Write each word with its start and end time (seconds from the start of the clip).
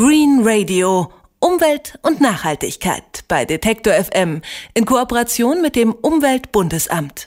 Green 0.00 0.40
Radio. 0.44 1.12
Umwelt 1.40 1.98
und 2.00 2.22
Nachhaltigkeit 2.22 3.24
bei 3.28 3.44
Detektor 3.44 3.92
FM 3.92 4.40
in 4.72 4.86
Kooperation 4.86 5.60
mit 5.60 5.76
dem 5.76 5.92
Umweltbundesamt. 5.92 7.26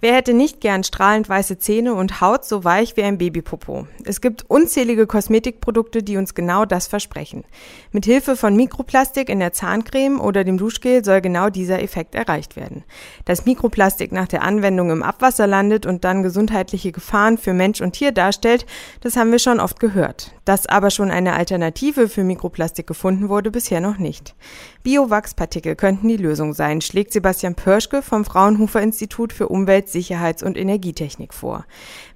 Wer 0.00 0.14
hätte 0.14 0.32
nicht 0.32 0.62
gern 0.62 0.82
strahlend 0.82 1.28
weiße 1.28 1.58
Zähne 1.58 1.92
und 1.92 2.22
Haut 2.22 2.46
so 2.46 2.64
weich 2.64 2.96
wie 2.96 3.02
ein 3.02 3.18
Babypopo? 3.18 3.86
Es 4.02 4.22
gibt 4.22 4.48
unzählige 4.48 5.06
Kosmetikprodukte, 5.06 6.02
die 6.02 6.16
uns 6.16 6.34
genau 6.34 6.64
das 6.64 6.86
versprechen. 6.86 7.44
Mit 7.92 8.06
Hilfe 8.06 8.34
von 8.34 8.56
Mikroplastik 8.56 9.28
in 9.28 9.40
der 9.40 9.52
Zahncreme 9.52 10.22
oder 10.22 10.42
dem 10.42 10.56
Duschgel 10.56 11.04
soll 11.04 11.20
genau 11.20 11.50
dieser 11.50 11.82
Effekt 11.82 12.14
erreicht 12.14 12.56
werden. 12.56 12.84
Dass 13.26 13.44
Mikroplastik 13.44 14.10
nach 14.10 14.26
der 14.26 14.42
Anwendung 14.42 14.90
im 14.90 15.02
Abwasser 15.02 15.46
landet 15.46 15.84
und 15.84 16.02
dann 16.02 16.22
gesundheitliche 16.22 16.92
Gefahren 16.92 17.36
für 17.36 17.52
Mensch 17.52 17.82
und 17.82 17.92
Tier 17.92 18.12
darstellt, 18.12 18.64
das 19.02 19.16
haben 19.18 19.32
wir 19.32 19.38
schon 19.38 19.60
oft 19.60 19.80
gehört. 19.80 20.32
Dass 20.50 20.66
aber 20.66 20.90
schon 20.90 21.12
eine 21.12 21.34
Alternative 21.34 22.08
für 22.08 22.24
Mikroplastik 22.24 22.84
gefunden 22.84 23.28
wurde, 23.28 23.52
bisher 23.52 23.80
noch 23.80 23.98
nicht. 23.98 24.34
Biowachspartikel 24.82 25.76
könnten 25.76 26.08
die 26.08 26.16
Lösung 26.16 26.54
sein, 26.54 26.80
schlägt 26.80 27.12
Sebastian 27.12 27.54
Pörschke 27.54 28.02
vom 28.02 28.24
Fraunhofer 28.24 28.82
Institut 28.82 29.32
für 29.32 29.46
Umwelt, 29.46 29.88
Sicherheits- 29.88 30.42
und 30.42 30.58
Energietechnik 30.58 31.34
vor. 31.34 31.66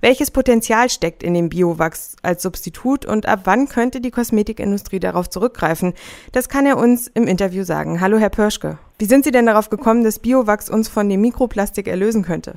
Welches 0.01 0.33
Potenzial 0.33 0.91
steckt 0.91 1.23
in 1.23 1.33
dem 1.33 1.49
Biowachs 1.49 2.17
als 2.25 2.43
Substitut 2.43 3.07
und 3.07 3.27
ab 3.27 3.43
wann 3.45 3.69
könnte 3.69 4.01
die 4.01 4.11
Kosmetikindustrie 4.11 4.99
darauf 4.99 5.31
zurückgreifen? 5.31 5.95
Das 6.33 6.49
kann 6.49 6.67
er 6.67 6.77
uns 6.77 7.07
im 7.07 7.29
Interview 7.29 7.63
sagen. 7.63 8.01
Hallo, 8.01 8.19
Herr 8.19 8.31
Pörschke. 8.31 8.79
Wie 8.99 9.05
sind 9.05 9.25
Sie 9.25 9.31
denn 9.31 9.47
darauf 9.47 9.71
gekommen, 9.71 10.03
dass 10.03 10.19
Biowachs 10.19 10.69
uns 10.69 10.89
von 10.89 11.09
dem 11.09 11.21
Mikroplastik 11.21 11.87
erlösen 11.87 12.25
könnte? 12.25 12.55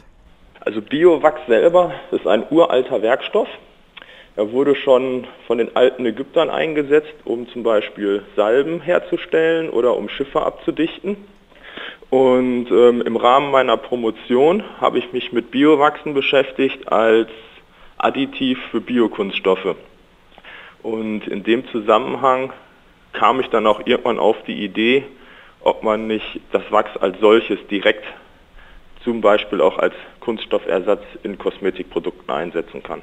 Also 0.62 0.81
Biowachs 0.81 1.45
selber 1.48 1.94
ist 2.09 2.25
ein 2.25 2.45
uralter 2.50 3.03
Werkstoff. 3.03 3.48
Er 4.38 4.52
wurde 4.52 4.76
schon 4.76 5.26
von 5.48 5.58
den 5.58 5.76
alten 5.76 6.05
Ägyptern 6.05 6.52
eingesetzt, 6.52 7.16
um 7.26 7.50
zum 7.50 7.64
Beispiel 7.64 8.22
Salben 8.36 8.82
herzustellen 8.82 9.68
oder 9.72 9.98
um 9.98 10.09
Schiffe 10.09 10.44
abzudichten. 10.44 11.17
Und 12.11 12.70
ähm, 12.70 13.02
im 13.02 13.16
Rahmen 13.16 13.50
meiner 13.50 13.78
Promotion 13.78 14.64
habe 14.80 15.00
ich 15.00 15.11
mich 15.11 15.34
mit 15.34 15.50
Biowachsen 15.50 16.14
beschäftigt 16.14 16.92
als 16.92 17.30
Additiv 17.98 18.59
für 18.70 18.80
Biokunststoffe. 18.80 19.76
Und 20.83 21.28
in 21.28 21.42
dem 21.42 21.67
Zusammenhang 21.70 22.54
kam 23.14 23.39
ich 23.39 23.48
dann 23.48 23.66
auch 23.66 23.88
irgendwann 23.88 24.20
auf 24.20 24.38
die 24.44 24.64
Idee, 24.64 25.04
ob 25.61 25.81
man 25.81 26.06
nicht 26.06 26.42
das 26.52 26.72
Wachs 26.72 26.95
als 26.98 27.20
solches 27.20 27.58
direkt 27.72 28.06
zum 29.04 29.20
Beispiel 29.20 29.61
auch 29.61 29.80
als 29.80 29.95
Kunststoffersatz 30.20 31.04
in 31.23 31.39
Kosmetikprodukten 31.39 32.30
einsetzen 32.30 32.83
kann. 32.83 33.02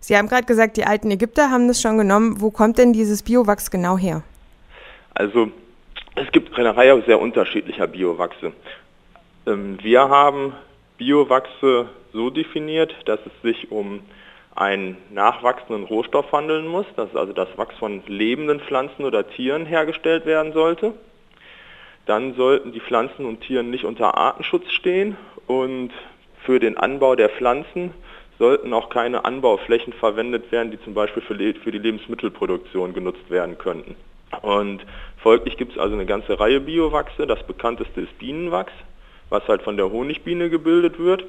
Sie 0.00 0.16
haben 0.16 0.28
gerade 0.28 0.44
gesagt, 0.44 0.76
die 0.76 0.84
alten 0.84 1.10
Ägypter 1.10 1.50
haben 1.50 1.68
das 1.68 1.80
schon 1.80 1.98
genommen. 1.98 2.40
Wo 2.40 2.50
kommt 2.50 2.78
denn 2.78 2.92
dieses 2.92 3.22
Biowachs 3.22 3.70
genau 3.70 3.98
her? 3.98 4.22
Also 5.14 5.48
es 6.14 6.30
gibt 6.32 6.56
eine 6.58 6.76
Reihe 6.76 7.02
sehr 7.06 7.20
unterschiedlicher 7.20 7.86
Biowachse. 7.86 8.52
Ähm, 9.46 9.78
wir 9.82 10.08
haben 10.08 10.54
Biowachse 10.98 11.88
so 12.12 12.30
definiert, 12.30 12.94
dass 13.06 13.20
es 13.24 13.42
sich 13.42 13.70
um 13.70 14.00
einen 14.54 14.98
nachwachsenden 15.10 15.84
Rohstoff 15.84 16.30
handeln 16.32 16.66
muss, 16.66 16.86
dass 16.96 17.14
also 17.16 17.32
das 17.32 17.48
Wachs 17.56 17.74
von 17.78 18.02
lebenden 18.06 18.60
Pflanzen 18.60 19.04
oder 19.04 19.26
Tieren 19.28 19.64
hergestellt 19.64 20.26
werden 20.26 20.52
sollte. 20.52 20.92
Dann 22.06 22.34
sollten 22.34 22.72
die 22.72 22.80
Pflanzen 22.80 23.24
und 23.24 23.40
Tiere 23.40 23.62
nicht 23.62 23.84
unter 23.84 24.16
Artenschutz 24.16 24.70
stehen 24.72 25.16
und 25.46 25.90
für 26.44 26.58
den 26.58 26.76
Anbau 26.76 27.14
der 27.14 27.30
Pflanzen 27.30 27.94
sollten 28.42 28.74
auch 28.74 28.88
keine 28.88 29.24
Anbauflächen 29.24 29.92
verwendet 29.92 30.50
werden, 30.50 30.72
die 30.72 30.82
zum 30.82 30.94
Beispiel 30.94 31.22
für, 31.22 31.36
für 31.36 31.70
die 31.70 31.78
Lebensmittelproduktion 31.78 32.92
genutzt 32.92 33.30
werden 33.30 33.56
könnten. 33.56 33.94
Und 34.40 34.84
folglich 35.18 35.56
gibt 35.56 35.74
es 35.74 35.78
also 35.78 35.94
eine 35.94 36.06
ganze 36.06 36.40
Reihe 36.40 36.58
Biowachse. 36.58 37.28
Das 37.28 37.40
bekannteste 37.46 38.00
ist 38.00 38.18
Bienenwachs, 38.18 38.72
was 39.30 39.46
halt 39.46 39.62
von 39.62 39.76
der 39.76 39.92
Honigbiene 39.92 40.50
gebildet 40.50 40.98
wird. 40.98 41.24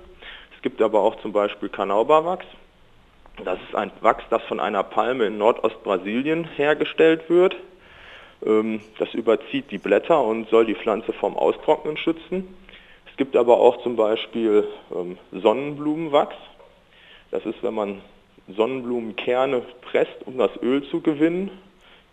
Es 0.55 0.61
gibt 0.63 0.81
aber 0.81 1.01
auch 1.01 1.21
zum 1.21 1.33
Beispiel 1.33 1.69
Kanauberwachs. 1.69 2.47
Das 3.45 3.59
ist 3.69 3.75
ein 3.75 3.91
Wachs, 4.01 4.23
das 4.31 4.41
von 4.45 4.59
einer 4.59 4.81
Palme 4.81 5.25
in 5.25 5.37
Nordostbrasilien 5.37 6.45
hergestellt 6.55 7.29
wird. 7.29 7.55
Ähm, 8.43 8.81
das 8.97 9.13
überzieht 9.13 9.69
die 9.69 9.77
Blätter 9.77 10.19
und 10.19 10.49
soll 10.49 10.65
die 10.65 10.73
Pflanze 10.75 11.13
vom 11.13 11.37
Austrocknen 11.37 11.95
schützen. 11.95 12.55
Es 13.11 13.17
gibt 13.17 13.35
aber 13.35 13.59
auch 13.59 13.83
zum 13.83 13.97
Beispiel 13.97 14.67
ähm, 14.91 15.19
Sonnenblumenwachs. 15.31 16.37
Das 17.33 17.47
ist, 17.47 17.63
wenn 17.63 17.73
man 17.73 17.99
Sonnenblumenkerne 18.47 19.63
presst, 19.81 20.15
um 20.25 20.37
das 20.37 20.51
Öl 20.61 20.83
zu 20.83 21.01
gewinnen, 21.01 21.49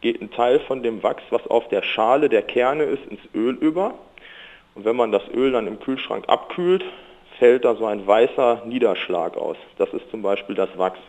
geht 0.01 0.23
ein 0.23 0.31
Teil 0.31 0.61
von 0.61 0.83
dem 0.83 1.03
Wachs, 1.03 1.23
was 1.29 1.47
auf 1.47 1.69
der 1.69 1.83
Schale 1.83 2.31
der 2.31 2.41
Kerne 2.41 2.85
ist, 2.85 3.05
ins 3.05 3.21
Öl 3.35 3.55
über. 3.57 3.93
Und 4.75 4.87
wenn 4.87 4.97
man 4.97 5.13
das 5.13 5.23
Öl 5.35 5.53
dann 5.53 5.67
im 5.67 5.79
Kühlschrank 5.79 6.25
abkühlt, 6.27 6.83
fällt 7.39 7.67
da 7.67 7.75
so 7.75 7.85
ein 7.85 8.07
weißer 8.07 8.63
Niederschlag 8.65 9.37
aus. 9.37 9.59
Das 9.77 9.93
ist 9.93 10.11
zum 10.11 10.23
Beispiel 10.23 10.55
das 10.55 10.71
Wachs. 10.79 11.01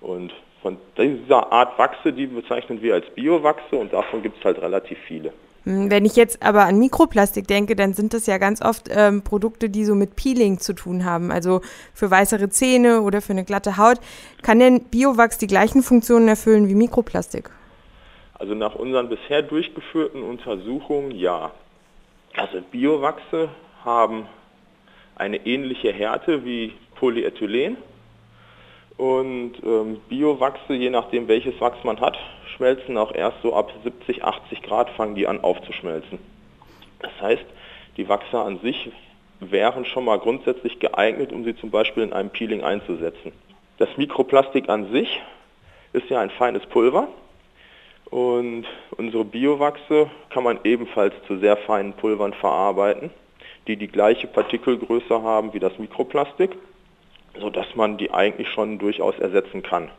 Und 0.00 0.32
von 0.62 0.78
dieser 0.96 1.52
Art 1.52 1.78
Wachse, 1.78 2.14
die 2.14 2.28
bezeichnen 2.28 2.80
wir 2.80 2.94
als 2.94 3.10
Biowachse 3.10 3.76
und 3.76 3.92
davon 3.92 4.22
gibt 4.22 4.38
es 4.38 4.44
halt 4.46 4.62
relativ 4.62 4.96
viele. 5.06 5.34
Hm, 5.66 5.90
wenn 5.90 6.04
ich 6.04 6.16
jetzt 6.16 6.42
aber 6.42 6.64
an 6.64 6.78
Mikroplastik 6.78 7.46
denke, 7.48 7.76
dann 7.76 7.92
sind 7.92 8.14
das 8.14 8.26
ja 8.26 8.38
ganz 8.38 8.62
oft 8.62 8.88
ähm, 8.88 9.22
Produkte, 9.22 9.68
die 9.68 9.84
so 9.84 9.94
mit 9.94 10.14
Peeling 10.16 10.58
zu 10.58 10.72
tun 10.72 11.04
haben, 11.04 11.32
also 11.32 11.60
für 11.92 12.10
weißere 12.10 12.48
Zähne 12.48 13.02
oder 13.02 13.20
für 13.20 13.32
eine 13.32 13.44
glatte 13.44 13.76
Haut. 13.76 13.98
Kann 14.42 14.60
denn 14.60 14.84
Biowachs 14.84 15.38
die 15.38 15.48
gleichen 15.48 15.82
Funktionen 15.82 16.28
erfüllen 16.28 16.68
wie 16.68 16.74
Mikroplastik? 16.74 17.50
Also 18.34 18.54
nach 18.54 18.76
unseren 18.76 19.08
bisher 19.08 19.42
durchgeführten 19.42 20.22
Untersuchungen 20.22 21.10
ja. 21.10 21.50
Also 22.36 22.60
Biowachse 22.70 23.48
haben 23.84 24.26
eine 25.16 25.46
ähnliche 25.46 25.92
Härte 25.92 26.44
wie 26.44 26.74
Polyethylen 26.96 27.76
und 28.98 29.54
ähm, 29.64 30.00
Biowachse, 30.08 30.74
je 30.74 30.90
nachdem 30.90 31.28
welches 31.28 31.58
Wachs 31.60 31.82
man 31.82 32.00
hat, 32.00 32.16
schmelzen 32.56 32.96
auch 32.98 33.14
erst 33.14 33.42
so 33.42 33.54
ab 33.54 33.72
70, 33.84 34.24
80 34.24 34.62
Grad 34.62 34.90
fangen 34.90 35.14
die 35.14 35.26
an 35.26 35.42
aufzuschmelzen. 35.42 36.18
Das 37.00 37.12
heißt, 37.20 37.44
die 37.96 38.08
Wachse 38.08 38.38
an 38.38 38.58
sich 38.60 38.90
wären 39.40 39.84
schon 39.84 40.04
mal 40.04 40.18
grundsätzlich 40.18 40.78
geeignet, 40.78 41.32
um 41.32 41.44
sie 41.44 41.54
zum 41.56 41.70
Beispiel 41.70 42.02
in 42.02 42.12
einem 42.12 42.30
Peeling 42.30 42.62
einzusetzen. 42.62 43.32
Das 43.78 43.96
Mikroplastik 43.96 44.68
an 44.68 44.90
sich 44.90 45.20
ist 45.92 46.08
ja 46.08 46.20
ein 46.20 46.30
feines 46.30 46.64
Pulver 46.66 47.08
und 48.10 48.64
unsere 48.96 49.24
Biowachse 49.24 50.10
kann 50.30 50.44
man 50.44 50.58
ebenfalls 50.64 51.14
zu 51.26 51.38
sehr 51.38 51.56
feinen 51.56 51.92
Pulvern 51.92 52.32
verarbeiten, 52.32 53.10
die 53.66 53.76
die 53.76 53.88
gleiche 53.88 54.26
Partikelgröße 54.26 55.22
haben 55.22 55.52
wie 55.52 55.60
das 55.60 55.78
Mikroplastik 55.78 56.56
sodass 57.40 57.74
man 57.74 57.96
die 57.96 58.10
eigentlich 58.10 58.48
schon 58.48 58.78
durchaus 58.78 59.18
ersetzen 59.18 59.62
kann. 59.62 59.90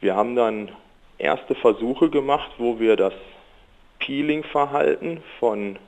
Wir 0.00 0.14
haben 0.14 0.36
dann 0.36 0.70
erste 1.18 1.54
Versuche 1.54 2.10
gemacht, 2.10 2.50
wo 2.58 2.78
wir 2.78 2.96
das 2.96 3.14
Peeling-Verhalten 3.98 5.22
von 5.38 5.78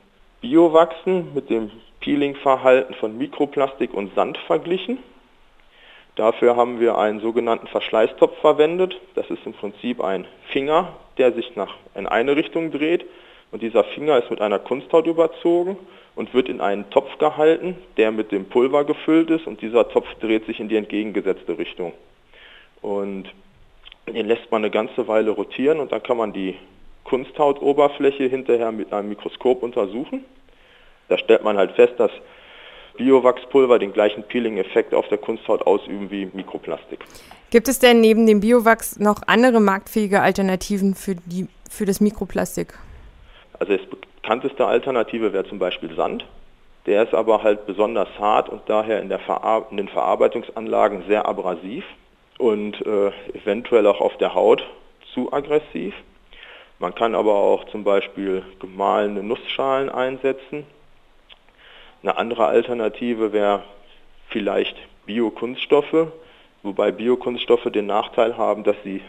Biowachsen 0.41 1.34
mit 1.34 1.50
dem 1.50 1.71
Peeling-Verhalten 2.00 2.94
von 2.94 3.19
Mikroplastik 3.19 3.93
und 3.93 4.15
Sand 4.15 4.39
verglichen. 4.47 4.99
Dafür 6.16 6.56
haben 6.56 6.81
wir 6.81 6.99
einen 6.99 7.21
sogenannten 7.21 7.66
Verschleißtopf 7.69 8.39
verwendet. 8.41 9.00
Das 9.15 9.28
ist 9.31 9.44
im 9.44 9.53
Prinzip 9.53 10.00
ein 10.00 10.27
Finger, 10.50 10.94
der 11.16 11.33
sich 11.33 11.55
nach 11.55 11.75
in 11.95 12.06
eine 12.06 12.34
Richtung 12.37 12.71
dreht 12.71 13.05
und 13.50 13.62
dieser 13.62 13.84
Finger 13.84 14.19
ist 14.19 14.31
mit 14.31 14.41
einer 14.41 14.59
Kunsthaut 14.59 15.06
überzogen 15.06 15.77
und 16.15 16.34
wird 16.34 16.49
in 16.49 16.60
einen 16.60 16.91
Topf 16.91 17.19
gehalten, 17.19 17.77
der 17.97 18.10
mit 18.10 18.33
dem 18.33 18.47
Pulver 18.47 18.84
gefüllt 18.84 19.31
ist 19.31 19.47
und 19.47 19.62
dieser 19.62 19.89
Topf 19.89 20.06
dreht 20.21 20.47
sich 20.47 20.60
in 20.60 20.69
die 20.69 20.77
entgegengesetzte 20.77 21.56
Richtung. 21.56 21.93
Und 22.83 23.28
den 24.14 24.26
lässt 24.26 24.50
man 24.50 24.62
eine 24.62 24.70
ganze 24.70 25.08
Weile 25.08 25.30
rotieren 25.30 25.80
und 25.80 25.92
dann 25.92 26.02
kann 26.02 26.16
man 26.16 26.32
die 26.32 26.56
Kunsthautoberfläche 27.04 28.24
hinterher 28.24 28.71
mit 28.72 28.92
einem 28.92 29.09
Mikroskop 29.09 29.62
untersuchen. 29.62 30.24
Da 31.09 31.16
stellt 31.18 31.42
man 31.42 31.56
halt 31.56 31.72
fest, 31.72 31.94
dass 31.98 32.10
Biowachspulver 32.98 33.78
den 33.78 33.92
gleichen 33.92 34.24
Peeling-Effekt 34.24 34.92
auf 34.92 35.09
der 35.09 35.18
Kunsthaut 35.18 35.66
ausüben 35.66 36.10
wie 36.10 36.28
Mikroplastik. 36.33 37.00
Gibt 37.50 37.68
es 37.68 37.78
denn 37.78 38.00
neben 38.00 38.27
dem 38.27 38.41
Biowachs 38.41 38.98
noch 38.98 39.22
andere 39.27 39.60
marktfähige 39.60 40.21
Alternativen 40.21 40.94
für, 40.94 41.15
die, 41.15 41.47
für 41.71 41.86
das 41.86 42.00
Mikroplastik? 42.00 42.74
Also 43.59 43.77
das 43.77 43.86
bekannteste 43.86 44.66
Alternative 44.66 45.33
wäre 45.33 45.48
zum 45.48 45.59
Beispiel 45.59 45.94
Sand. 45.94 46.27
Der 46.86 47.04
ist 47.04 47.15
aber 47.15 47.42
halt 47.42 47.66
besonders 47.66 48.09
hart 48.18 48.48
und 48.48 48.62
daher 48.66 49.00
in, 49.00 49.10
in 49.10 49.77
den 49.77 49.88
Verarbeitungsanlagen 49.88 51.04
sehr 51.09 51.27
abrasiv 51.27 51.84
und 52.38 52.80
äh, 52.86 53.10
eventuell 53.34 53.86
auch 53.86 54.00
auf 54.00 54.16
der 54.16 54.34
Haut 54.34 54.64
zu 55.12 55.32
aggressiv. 55.32 55.94
Man 56.78 56.94
kann 56.94 57.14
aber 57.14 57.34
auch 57.34 57.64
zum 57.64 57.82
Beispiel 57.82 58.44
gemahlene 58.60 59.22
Nussschalen 59.22 59.90
einsetzen. 59.90 60.64
Eine 62.02 62.16
andere 62.16 62.46
Alternative 62.46 63.32
wäre 63.32 63.64
vielleicht 64.28 64.76
Biokunststoffe, 65.04 66.12
wobei 66.62 66.92
Biokunststoffe 66.92 67.64
den 67.72 67.86
Nachteil 67.86 68.36
haben, 68.36 68.62
dass 68.62 68.76
sie 68.84 69.02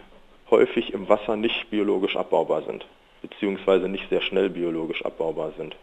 häufig 0.49 0.93
im 0.93 1.07
Wasser 1.07 1.35
nicht 1.35 1.69
biologisch 1.69 2.15
abbaubar 2.15 2.63
sind, 2.63 2.87
beziehungsweise 3.21 3.87
nicht 3.87 4.09
sehr 4.09 4.21
schnell 4.21 4.49
biologisch 4.49 5.05
abbaubar 5.05 5.51
sind. 5.57 5.75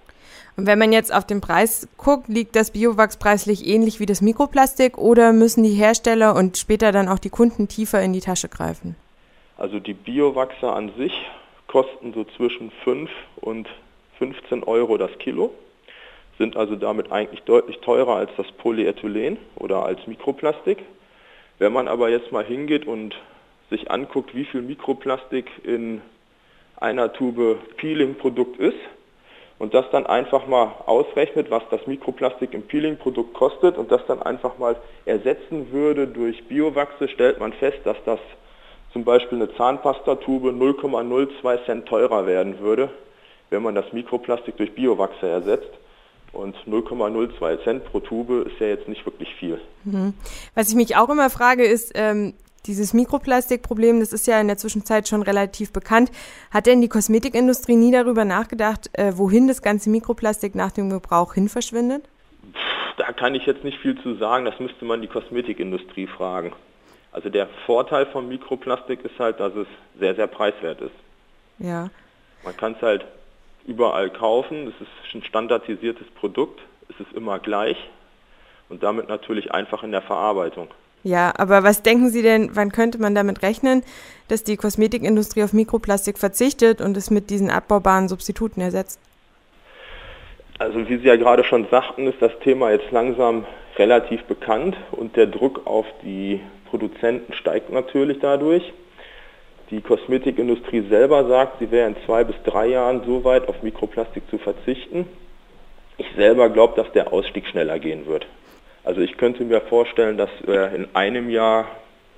Und 0.56 0.66
wenn 0.66 0.78
man 0.78 0.92
jetzt 0.92 1.12
auf 1.12 1.26
den 1.26 1.40
Preis 1.40 1.88
guckt, 1.96 2.28
liegt 2.28 2.56
das 2.56 2.70
Biowachs 2.70 3.18
preislich 3.18 3.66
ähnlich 3.66 4.00
wie 4.00 4.06
das 4.06 4.22
Mikroplastik 4.22 4.96
oder 4.96 5.32
müssen 5.32 5.62
die 5.64 5.74
Hersteller 5.74 6.34
und 6.34 6.56
später 6.56 6.92
dann 6.92 7.08
auch 7.08 7.18
die 7.18 7.30
Kunden 7.30 7.68
tiefer 7.68 8.02
in 8.02 8.12
die 8.12 8.20
Tasche 8.20 8.48
greifen? 8.48 8.96
Also 9.58 9.80
die 9.80 9.94
Biowachse 9.94 10.70
an 10.70 10.92
sich 10.96 11.12
kosten 11.66 12.12
so 12.14 12.24
zwischen 12.36 12.70
5 12.84 13.10
und 13.36 13.68
15 14.18 14.64
Euro 14.64 14.96
das 14.96 15.10
Kilo, 15.18 15.52
sind 16.38 16.56
also 16.56 16.76
damit 16.76 17.12
eigentlich 17.12 17.42
deutlich 17.42 17.78
teurer 17.78 18.16
als 18.16 18.30
das 18.36 18.46
Polyethylen 18.52 19.38
oder 19.56 19.84
als 19.84 20.06
Mikroplastik. 20.06 20.78
Wenn 21.58 21.72
man 21.72 21.88
aber 21.88 22.10
jetzt 22.10 22.32
mal 22.32 22.44
hingeht 22.44 22.86
und 22.86 23.14
sich 23.70 23.90
anguckt, 23.90 24.34
wie 24.34 24.44
viel 24.44 24.62
Mikroplastik 24.62 25.46
in 25.64 26.00
einer 26.76 27.12
Tube 27.12 27.58
Peeling-Produkt 27.76 28.58
ist 28.58 28.78
und 29.58 29.72
das 29.74 29.86
dann 29.90 30.06
einfach 30.06 30.46
mal 30.46 30.74
ausrechnet, 30.86 31.50
was 31.50 31.62
das 31.70 31.86
Mikroplastik 31.86 32.52
im 32.52 32.62
Peeling-Produkt 32.62 33.34
kostet 33.34 33.78
und 33.78 33.90
das 33.90 34.02
dann 34.06 34.22
einfach 34.22 34.58
mal 34.58 34.76
ersetzen 35.06 35.72
würde 35.72 36.06
durch 36.06 36.46
Biowachse, 36.46 37.08
stellt 37.08 37.40
man 37.40 37.52
fest, 37.54 37.78
dass 37.84 37.96
das 38.04 38.20
zum 38.92 39.04
Beispiel 39.04 39.38
eine 39.38 39.54
Zahnpastatube 39.56 40.50
0,02 40.50 41.64
Cent 41.64 41.86
teurer 41.86 42.26
werden 42.26 42.58
würde, 42.60 42.90
wenn 43.50 43.62
man 43.62 43.74
das 43.74 43.92
Mikroplastik 43.92 44.56
durch 44.56 44.74
Biowachse 44.74 45.28
ersetzt. 45.28 45.70
Und 46.32 46.56
0,02 46.66 47.64
Cent 47.64 47.84
pro 47.86 48.00
Tube 48.00 48.46
ist 48.46 48.60
ja 48.60 48.66
jetzt 48.66 48.88
nicht 48.88 49.06
wirklich 49.06 49.34
viel. 49.36 49.60
Mhm. 49.84 50.12
Was 50.54 50.68
ich 50.68 50.74
mich 50.74 50.96
auch 50.96 51.08
immer 51.08 51.30
frage, 51.30 51.64
ist, 51.64 51.92
ähm, 51.94 52.34
dieses 52.66 52.92
Mikroplastikproblem, 52.92 54.00
das 54.00 54.12
ist 54.12 54.26
ja 54.26 54.40
in 54.40 54.48
der 54.48 54.56
Zwischenzeit 54.56 55.08
schon 55.08 55.22
relativ 55.22 55.72
bekannt. 55.72 56.10
Hat 56.50 56.66
denn 56.66 56.80
die 56.80 56.88
Kosmetikindustrie 56.88 57.76
nie 57.76 57.92
darüber 57.92 58.24
nachgedacht, 58.24 58.90
äh, 58.92 59.12
wohin 59.16 59.48
das 59.48 59.62
ganze 59.62 59.90
Mikroplastik 59.90 60.54
nach 60.54 60.72
dem 60.72 60.90
Gebrauch 60.90 61.34
hin 61.34 61.48
verschwindet? 61.48 62.04
Da 62.96 63.12
kann 63.12 63.34
ich 63.34 63.46
jetzt 63.46 63.64
nicht 63.64 63.78
viel 63.78 64.00
zu 64.02 64.14
sagen, 64.16 64.44
das 64.44 64.58
müsste 64.58 64.84
man 64.84 65.02
die 65.02 65.08
Kosmetikindustrie 65.08 66.06
fragen. 66.06 66.52
Also 67.12 67.30
der 67.30 67.48
Vorteil 67.64 68.06
von 68.06 68.28
Mikroplastik 68.28 69.04
ist 69.04 69.18
halt, 69.18 69.40
dass 69.40 69.54
es 69.54 69.66
sehr, 69.98 70.14
sehr 70.14 70.26
preiswert 70.26 70.80
ist. 70.80 70.94
Ja. 71.58 71.88
Man 72.44 72.56
kann 72.56 72.74
es 72.74 72.82
halt 72.82 73.06
überall 73.66 74.10
kaufen, 74.10 74.68
es 74.68 74.80
ist 74.80 75.14
ein 75.14 75.24
standardisiertes 75.24 76.06
Produkt, 76.20 76.60
es 76.88 77.00
ist 77.00 77.12
immer 77.12 77.38
gleich 77.38 77.76
und 78.68 78.82
damit 78.82 79.08
natürlich 79.08 79.52
einfach 79.52 79.82
in 79.82 79.92
der 79.92 80.02
Verarbeitung. 80.02 80.68
Ja, 81.06 81.32
aber 81.36 81.62
was 81.62 81.82
denken 81.82 82.10
Sie 82.10 82.20
denn, 82.20 82.50
wann 82.54 82.72
könnte 82.72 82.98
man 82.98 83.14
damit 83.14 83.44
rechnen, 83.44 83.84
dass 84.26 84.42
die 84.42 84.56
Kosmetikindustrie 84.56 85.44
auf 85.44 85.52
Mikroplastik 85.52 86.18
verzichtet 86.18 86.80
und 86.80 86.96
es 86.96 87.12
mit 87.12 87.30
diesen 87.30 87.48
abbaubaren 87.48 88.08
Substituten 88.08 88.60
ersetzt? 88.60 88.98
Also 90.58 90.88
wie 90.88 90.96
Sie 90.96 91.06
ja 91.06 91.14
gerade 91.14 91.44
schon 91.44 91.68
sagten, 91.70 92.08
ist 92.08 92.20
das 92.20 92.32
Thema 92.40 92.72
jetzt 92.72 92.90
langsam 92.90 93.44
relativ 93.76 94.24
bekannt 94.24 94.76
und 94.90 95.14
der 95.14 95.28
Druck 95.28 95.64
auf 95.64 95.86
die 96.02 96.40
Produzenten 96.70 97.34
steigt 97.34 97.70
natürlich 97.70 98.18
dadurch. 98.18 98.72
Die 99.70 99.82
Kosmetikindustrie 99.82 100.88
selber 100.88 101.28
sagt, 101.28 101.60
sie 101.60 101.70
wäre 101.70 101.86
in 101.86 101.96
zwei 102.04 102.24
bis 102.24 102.34
drei 102.42 102.66
Jahren 102.66 103.02
so 103.06 103.22
weit, 103.22 103.46
auf 103.46 103.62
Mikroplastik 103.62 104.24
zu 104.28 104.38
verzichten. 104.38 105.06
Ich 105.98 106.08
selber 106.16 106.48
glaube, 106.48 106.74
dass 106.74 106.90
der 106.90 107.12
Ausstieg 107.12 107.46
schneller 107.46 107.78
gehen 107.78 108.06
wird. 108.06 108.26
Also 108.86 109.00
ich 109.00 109.16
könnte 109.16 109.42
mir 109.42 109.60
vorstellen, 109.62 110.16
dass 110.16 110.30
wir 110.44 110.70
in 110.70 110.86
einem 110.94 111.28
Jahr 111.28 111.64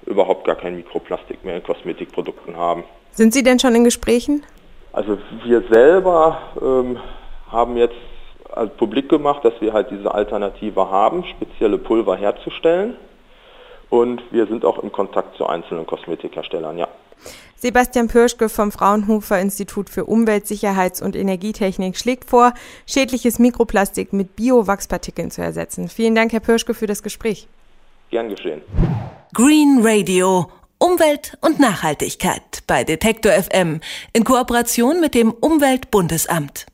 überhaupt 0.04 0.46
gar 0.46 0.54
kein 0.54 0.76
Mikroplastik 0.76 1.42
mehr 1.42 1.56
in 1.56 1.62
Kosmetikprodukten 1.62 2.58
haben. 2.58 2.84
Sind 3.12 3.32
Sie 3.32 3.42
denn 3.42 3.58
schon 3.58 3.74
in 3.74 3.84
Gesprächen? 3.84 4.44
Also 4.92 5.16
wir 5.44 5.62
selber 5.70 6.38
ähm, 6.60 6.98
haben 7.50 7.78
jetzt 7.78 7.96
als 8.50 8.70
publik 8.76 9.08
gemacht, 9.08 9.46
dass 9.46 9.54
wir 9.60 9.72
halt 9.72 9.90
diese 9.90 10.14
Alternative 10.14 10.90
haben, 10.90 11.24
spezielle 11.24 11.78
Pulver 11.78 12.16
herzustellen. 12.16 12.96
Und 13.88 14.22
wir 14.30 14.46
sind 14.46 14.66
auch 14.66 14.78
im 14.78 14.92
Kontakt 14.92 15.36
zu 15.38 15.46
einzelnen 15.46 15.86
Kosmetikherstellern, 15.86 16.76
ja. 16.76 16.88
Sebastian 17.56 18.06
Pirschke 18.06 18.48
vom 18.48 18.70
Fraunhofer 18.70 19.40
Institut 19.40 19.90
für 19.90 20.04
Umweltsicherheits- 20.08 21.02
und 21.02 21.16
Energietechnik 21.16 21.96
schlägt 21.96 22.30
vor, 22.30 22.54
schädliches 22.86 23.40
Mikroplastik 23.40 24.12
mit 24.12 24.36
Biowachspartikeln 24.36 25.32
zu 25.32 25.42
ersetzen. 25.42 25.88
Vielen 25.88 26.14
Dank, 26.14 26.32
Herr 26.32 26.40
Pirschke, 26.40 26.72
für 26.72 26.86
das 26.86 27.02
Gespräch. 27.02 27.48
Gern 28.10 28.28
geschehen. 28.28 28.62
Green 29.34 29.80
Radio. 29.82 30.50
Umwelt 30.78 31.36
und 31.40 31.58
Nachhaltigkeit 31.58 32.62
bei 32.68 32.84
Detektor 32.84 33.32
FM 33.32 33.80
in 34.12 34.22
Kooperation 34.22 35.00
mit 35.00 35.14
dem 35.14 35.32
Umweltbundesamt. 35.32 36.66